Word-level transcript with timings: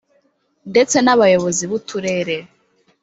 ndetse 0.71 0.97
n’abayobozi 1.01 1.63
b’uturere 1.71 2.37